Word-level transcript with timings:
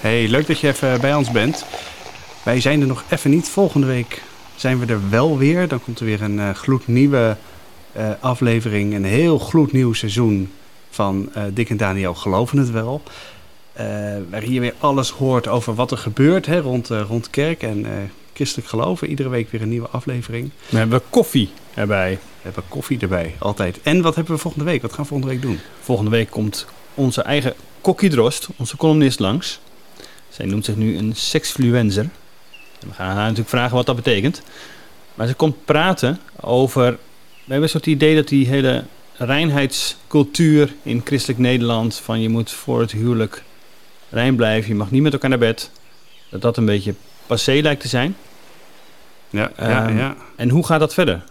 Hey, 0.00 0.28
leuk 0.28 0.46
dat 0.46 0.60
je 0.60 0.68
even 0.68 1.00
bij 1.00 1.14
ons 1.14 1.30
bent. 1.30 1.64
Wij 2.42 2.60
zijn 2.60 2.80
er 2.80 2.86
nog 2.86 3.04
even 3.08 3.30
niet. 3.30 3.48
Volgende 3.48 3.86
week 3.86 4.22
zijn 4.56 4.78
we 4.78 4.86
er 4.86 5.10
wel 5.10 5.38
weer. 5.38 5.68
Dan 5.68 5.80
komt 5.80 5.98
er 5.98 6.04
weer 6.04 6.22
een 6.22 6.38
uh, 6.38 6.50
gloednieuwe 6.50 7.36
uh, 7.96 8.10
aflevering. 8.20 8.94
Een 8.94 9.04
heel 9.04 9.38
gloednieuw 9.38 9.92
seizoen 9.92 10.52
van 10.90 11.28
uh, 11.36 11.42
Dick 11.52 11.70
en 11.70 11.76
Daniel 11.76 12.14
Geloven 12.14 12.58
het 12.58 12.70
Wel. 12.70 13.02
waar 14.30 14.48
je 14.48 14.60
weer 14.60 14.74
alles 14.78 15.10
hoort 15.10 15.48
over 15.48 15.74
wat 15.74 15.90
er 15.90 15.98
gebeurt 15.98 16.46
hè, 16.46 16.60
rond, 16.60 16.88
rond 16.88 17.30
kerk 17.30 17.62
en 17.62 18.10
christelijk 18.32 18.68
geloven. 18.68 19.08
Iedere 19.08 19.28
week 19.28 19.50
weer 19.50 19.62
een 19.62 19.68
nieuwe 19.68 19.88
aflevering. 19.88 20.50
We 20.68 20.78
hebben 20.78 21.02
koffie 21.10 21.50
erbij. 21.74 22.10
We 22.12 22.42
hebben 22.42 22.64
koffie 22.68 22.98
erbij, 22.98 23.34
altijd. 23.38 23.80
En 23.82 24.02
wat 24.02 24.14
hebben 24.14 24.34
we 24.34 24.40
volgende 24.40 24.66
week? 24.66 24.82
Wat 24.82 24.92
gaan 24.92 25.02
we 25.02 25.08
volgende 25.08 25.32
week 25.32 25.42
doen? 25.42 25.60
Volgende 25.80 26.10
week 26.10 26.30
komt 26.30 26.66
onze 26.94 27.22
eigen 27.22 27.54
Kokkie 27.80 28.10
Drost, 28.10 28.48
onze 28.56 28.76
columnist, 28.76 29.18
langs. 29.18 29.60
Zij 30.36 30.46
noemt 30.46 30.64
zich 30.64 30.76
nu 30.76 30.96
een 30.96 31.12
sexfluencer. 31.14 32.08
we 32.78 32.92
gaan 32.92 33.06
haar 33.06 33.22
natuurlijk 33.22 33.48
vragen 33.48 33.76
wat 33.76 33.86
dat 33.86 33.96
betekent. 33.96 34.42
Maar 35.14 35.26
ze 35.26 35.34
komt 35.34 35.64
praten 35.64 36.18
over... 36.40 36.90
We 36.90 37.52
hebben 37.52 37.62
een 37.62 37.68
soort 37.68 37.86
idee 37.86 38.14
dat 38.14 38.28
die 38.28 38.46
hele 38.46 38.84
reinheidscultuur 39.12 40.74
in 40.82 41.02
christelijk 41.04 41.38
Nederland... 41.38 41.96
van 41.96 42.20
je 42.20 42.28
moet 42.28 42.50
voor 42.50 42.80
het 42.80 42.92
huwelijk 42.92 43.42
rein 44.10 44.36
blijven, 44.36 44.68
je 44.68 44.74
mag 44.74 44.90
niet 44.90 45.02
met 45.02 45.12
elkaar 45.12 45.30
naar 45.30 45.38
bed... 45.38 45.70
dat 46.30 46.42
dat 46.42 46.56
een 46.56 46.64
beetje 46.64 46.94
passé 47.26 47.52
lijkt 47.62 47.80
te 47.80 47.88
zijn. 47.88 48.16
Ja, 49.30 49.52
ja, 49.58 49.88
um, 49.88 49.98
ja. 49.98 50.16
En 50.36 50.48
hoe 50.48 50.66
gaat 50.66 50.80
dat 50.80 50.94
verder? 50.94 51.24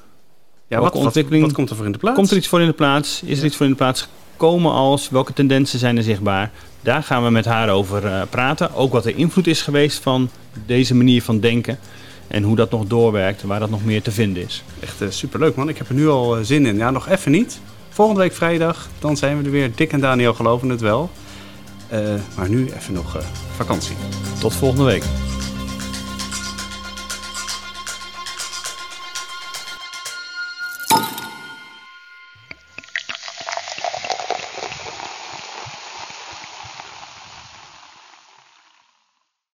Ja, 0.68 0.80
wat, 0.80 0.94
wat, 0.94 1.14
wat, 1.14 1.54
komt 1.54 1.70
er 1.70 1.76
voor 1.76 1.86
in 1.86 1.92
de 1.92 1.98
plaats? 1.98 2.18
Komt 2.18 2.32
er 2.32 2.38
iets 2.38 2.48
voor 2.48 2.62
in 2.62 2.68
de 2.68 2.74
plaats? 2.74 3.22
Is 3.24 3.40
er 3.40 3.46
iets 3.46 3.56
voor 3.56 3.66
in 3.66 3.72
de 3.72 3.78
plaats 3.78 4.08
gekomen 4.38 4.72
als? 4.72 5.10
Welke 5.10 5.34
tendensen 5.34 5.80
zijn 5.80 5.98
er 5.98 6.04
zichtbaar? 6.04 6.52
Daar 6.82 7.04
gaan 7.04 7.24
we 7.24 7.30
met 7.30 7.46
haar 7.46 7.70
over 7.70 8.06
uh, 8.06 8.22
praten. 8.30 8.74
Ook 8.74 8.92
wat 8.92 9.04
de 9.04 9.14
invloed 9.14 9.48
is 9.48 9.62
geweest 9.62 10.00
van 10.00 10.30
deze 10.66 10.96
manier 10.96 11.22
van 11.22 11.40
denken. 11.40 11.80
En 12.28 12.44
hoe 12.44 12.56
dat 12.56 12.72
nog 12.72 12.86
doorwerkt, 12.88 13.44
waar 13.44 13.60
dat 13.60 13.70
nog 13.70 13.86
meer 13.86 14.02
te 14.02 14.12
vinden 14.12 14.44
is. 14.44 14.64
Echt 14.80 15.02
uh, 15.02 15.10
superleuk 15.10 15.56
man, 15.56 15.70
ik 15.70 15.78
heb 15.78 15.90
er 15.90 15.96
nu 15.96 16.08
al 16.08 16.38
uh, 16.38 16.44
zin 16.44 16.66
in. 16.66 16.78
Ja, 16.78 16.92
nog 16.92 17.10
even 17.10 17.32
niet. 17.32 17.60
Volgende 17.90 18.22
week 18.22 18.34
vrijdag, 18.34 18.90
dan 19.00 19.18
zijn 19.18 19.38
we 19.38 19.44
er 19.44 19.52
weer. 19.52 19.72
Dick 19.76 19.92
en 19.92 20.00
Daniel 20.00 20.34
geloven 20.34 20.70
het 20.70 20.82
wel. 20.82 21.10
maar 22.36 22.50
nu 22.50 22.70
even 22.78 22.94
nog 22.94 23.18
vakantie. 23.56 23.96
Tot 24.40 24.54
volgende 24.54 24.84
week. 24.84 25.04